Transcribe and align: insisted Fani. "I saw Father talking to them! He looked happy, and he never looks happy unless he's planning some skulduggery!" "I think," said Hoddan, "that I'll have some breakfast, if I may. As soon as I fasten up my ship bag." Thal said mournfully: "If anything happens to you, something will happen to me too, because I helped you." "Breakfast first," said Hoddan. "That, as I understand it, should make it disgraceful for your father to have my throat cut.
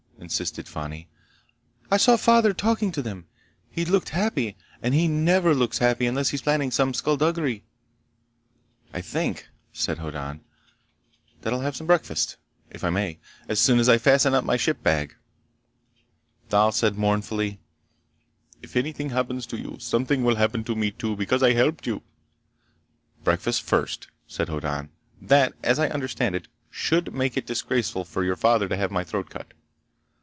insisted 0.21 0.67
Fani. 0.67 1.09
"I 1.89 1.97
saw 1.97 2.15
Father 2.15 2.53
talking 2.53 2.91
to 2.91 3.01
them! 3.01 3.25
He 3.71 3.85
looked 3.85 4.09
happy, 4.09 4.55
and 4.79 4.93
he 4.93 5.07
never 5.07 5.55
looks 5.55 5.79
happy 5.79 6.05
unless 6.05 6.29
he's 6.29 6.43
planning 6.43 6.69
some 6.69 6.93
skulduggery!" 6.93 7.63
"I 8.93 9.01
think," 9.01 9.47
said 9.73 9.97
Hoddan, 9.97 10.41
"that 11.41 11.51
I'll 11.51 11.61
have 11.61 11.75
some 11.75 11.87
breakfast, 11.87 12.37
if 12.69 12.83
I 12.83 12.91
may. 12.91 13.17
As 13.49 13.59
soon 13.59 13.79
as 13.79 13.89
I 13.89 13.97
fasten 13.97 14.35
up 14.35 14.43
my 14.43 14.57
ship 14.57 14.83
bag." 14.83 15.15
Thal 16.49 16.71
said 16.71 16.99
mournfully: 16.99 17.59
"If 18.61 18.75
anything 18.75 19.09
happens 19.09 19.47
to 19.47 19.57
you, 19.57 19.77
something 19.79 20.23
will 20.23 20.35
happen 20.35 20.63
to 20.65 20.75
me 20.75 20.91
too, 20.91 21.15
because 21.15 21.41
I 21.41 21.53
helped 21.53 21.87
you." 21.87 22.03
"Breakfast 23.23 23.63
first," 23.63 24.07
said 24.27 24.49
Hoddan. 24.49 24.89
"That, 25.19 25.53
as 25.63 25.79
I 25.79 25.89
understand 25.89 26.35
it, 26.35 26.47
should 26.69 27.11
make 27.11 27.37
it 27.37 27.47
disgraceful 27.47 28.05
for 28.05 28.23
your 28.23 28.35
father 28.35 28.69
to 28.69 28.77
have 28.77 28.91
my 28.91 29.03
throat 29.03 29.31
cut. 29.31 29.53